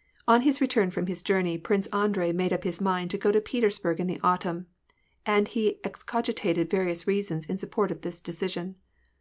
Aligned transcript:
"On 0.26 0.40
his 0.40 0.60
return 0.60 0.90
from 0.90 1.06
his 1.06 1.22
journey, 1.22 1.56
Prince 1.56 1.86
Andrei 1.92 2.32
made 2.32 2.52
up 2.52 2.64
his 2.64 2.80
mind 2.80 3.08
to 3.12 3.16
go 3.18 3.30
to 3.30 3.40
Petersburg 3.40 4.00
in 4.00 4.08
the 4.08 4.18
autumn, 4.20 4.66
and 5.24 5.46
he 5.46 5.78
excogitated 5.84 6.68
various 6.68 7.06
reasons 7.06 7.46
in 7.46 7.56
support 7.56 7.92
of 7.92 8.00
this 8.02 8.18
decision. 8.18 8.74